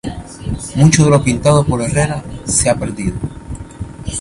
[0.73, 3.19] Mucho de lo pintado por Herrera se ha perdido.